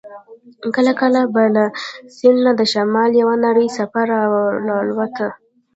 [0.75, 1.65] کله کله به له
[2.15, 4.19] سیند نه د شمال یوه نرۍ څپه را
[4.83, 5.27] الوته.